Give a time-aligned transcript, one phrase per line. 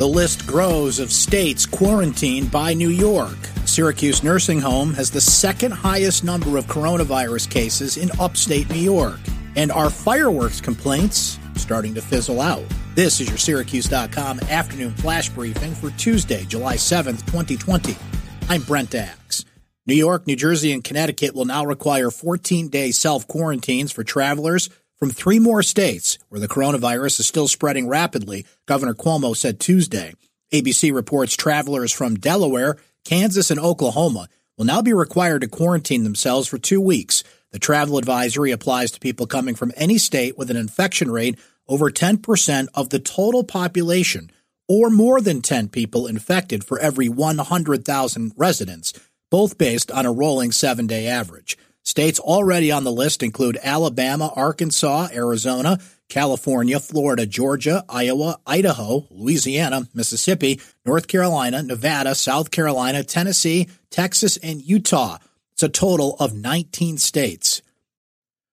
[0.00, 3.36] The list grows of states quarantined by New York.
[3.66, 9.20] Syracuse Nursing Home has the second highest number of coronavirus cases in upstate New York.
[9.56, 12.64] And our fireworks complaints starting to fizzle out?
[12.94, 17.94] This is your Syracuse.com afternoon flash briefing for Tuesday, July 7th, 2020.
[18.48, 19.44] I'm Brent Axe.
[19.84, 24.70] New York, New Jersey, and Connecticut will now require 14 day self quarantines for travelers
[25.00, 30.12] from three more states where the coronavirus is still spreading rapidly, Governor Cuomo said Tuesday.
[30.52, 36.46] ABC reports travelers from Delaware, Kansas, and Oklahoma will now be required to quarantine themselves
[36.46, 37.24] for two weeks.
[37.50, 41.90] The travel advisory applies to people coming from any state with an infection rate over
[41.90, 44.30] 10% of the total population
[44.68, 48.92] or more than 10 people infected for every 100,000 residents,
[49.30, 51.56] both based on a rolling seven day average.
[51.90, 59.88] States already on the list include Alabama, Arkansas, Arizona, California, Florida, Georgia, Iowa, Idaho, Louisiana,
[59.92, 65.18] Mississippi, North Carolina, Nevada, South Carolina, Tennessee, Texas, and Utah.
[65.50, 67.60] It's a total of 19 states.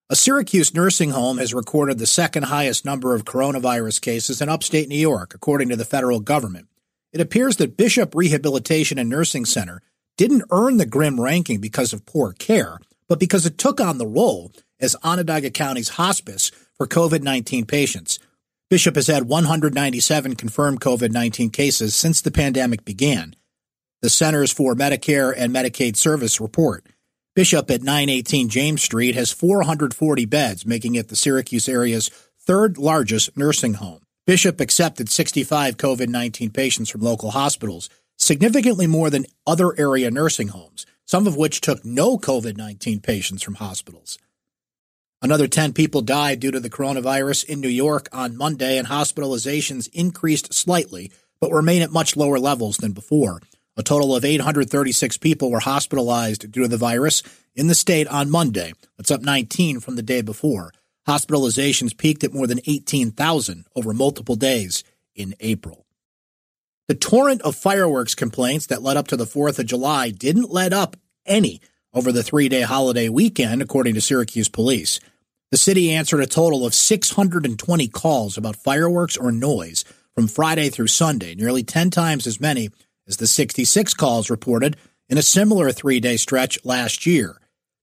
[0.10, 4.90] A Syracuse nursing home has recorded the second highest number of coronavirus cases in upstate
[4.90, 6.70] New York, according to the federal government.
[7.14, 9.84] It appears that Bishop Rehabilitation and Nursing Center
[10.18, 14.08] didn't earn the grim ranking because of poor care but because it took on the
[14.08, 18.20] role as Onondaga County's hospice for COVID 19 patients.
[18.70, 23.36] Bishop has had 197 confirmed COVID 19 cases since the pandemic began.
[24.02, 26.86] The Centers for Medicare and Medicaid Service report.
[27.34, 33.38] Bishop at 918 James Street has 440 beds, making it the Syracuse area's third largest
[33.38, 34.02] nursing home.
[34.26, 40.50] Bishop accepted 65 COVID 19 patients from local hospitals, significantly more than other area nursing
[40.50, 44.20] homes some of which took no COVID 19 patients from hospitals.
[45.22, 49.90] Another 10 people died due to the coronavirus in New York on Monday, and hospitalizations
[49.94, 53.42] increased slightly, but remain at much lower levels than before.
[53.78, 57.24] A total of 836 people were hospitalized due to the virus
[57.56, 58.74] in the state on Monday.
[58.98, 60.72] That's up 19 from the day before.
[61.08, 64.84] Hospitalizations peaked at more than 18,000 over multiple days
[65.16, 65.87] in April.
[66.88, 70.72] The torrent of fireworks complaints that led up to the 4th of July didn't let
[70.72, 71.60] up any
[71.94, 75.02] over the three day holiday weekend, according to Syracuse police.
[75.52, 79.84] The city answered a total of 620 calls about fireworks or noise
[80.16, 82.70] from Friday through Sunday, nearly 10 times as many
[83.06, 84.78] as the 66 calls reported
[85.10, 87.38] in a similar three day stretch last year.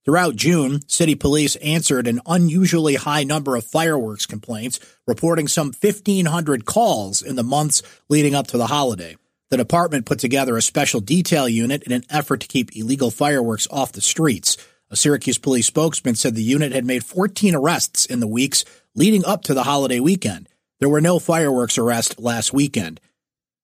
[0.04, 6.66] Throughout June, city police answered an unusually high number of fireworks complaints, reporting some 1,500
[6.66, 9.16] calls in the months leading up to the holiday.
[9.48, 13.66] The department put together a special detail unit in an effort to keep illegal fireworks
[13.70, 14.58] off the streets.
[14.90, 19.24] A Syracuse police spokesman said the unit had made 14 arrests in the weeks leading
[19.24, 20.50] up to the holiday weekend.
[20.80, 23.00] There were no fireworks arrests last weekend.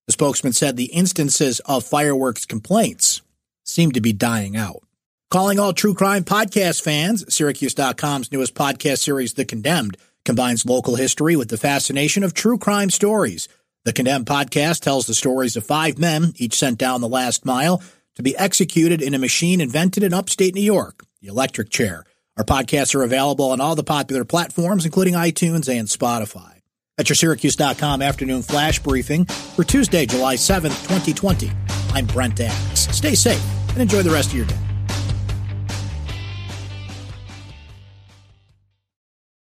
[0.06, 3.20] The spokesman said the instances of fireworks complaints
[3.62, 4.82] seemed to be dying out.
[5.30, 11.36] Calling all true crime podcast fans, Syracuse.com's newest podcast series, The Condemned, combines local history
[11.36, 13.46] with the fascination of true crime stories.
[13.84, 17.80] The Condemned podcast tells the stories of five men, each sent down the last mile
[18.16, 22.04] to be executed in a machine invented in upstate New York, the electric chair.
[22.36, 26.58] Our podcasts are available on all the popular platforms, including iTunes and Spotify.
[26.98, 31.52] At your Syracuse.com afternoon flash briefing for Tuesday, July 7th, 2020.
[31.92, 32.88] I'm Brent Axe.
[32.90, 34.69] Stay safe and enjoy the rest of your day.